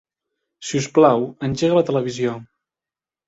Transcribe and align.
Si 0.69 0.79
us 0.79 0.87
plau, 0.95 1.27
engega 1.49 1.77
la 1.79 1.85
televisió. 1.91 2.33